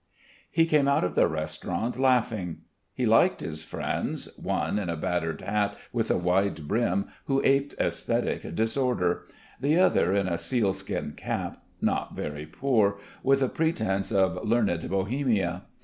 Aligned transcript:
He 0.49 0.65
came 0.65 0.87
out 0.87 1.03
of 1.03 1.13
the 1.13 1.27
restaurant 1.27 1.99
laughing. 1.99 2.61
He 2.91 3.05
liked 3.05 3.41
his 3.41 3.61
friends 3.61 4.29
one 4.35 4.79
in 4.79 4.89
a 4.89 4.97
battered 4.97 5.41
hat 5.41 5.77
with 5.93 6.09
a 6.09 6.17
wide 6.17 6.67
brim 6.67 7.05
who 7.25 7.39
aped 7.45 7.75
aesthetic 7.79 8.55
disorder; 8.55 9.25
the 9.59 9.77
other 9.77 10.11
in 10.11 10.27
a 10.27 10.39
sealskin 10.39 11.11
cap, 11.15 11.63
not 11.81 12.15
very 12.15 12.47
poor, 12.47 12.97
with 13.21 13.43
a 13.43 13.47
pretence 13.47 14.11
of 14.11 14.43
learned 14.43 14.89
Bohemia. 14.89 15.65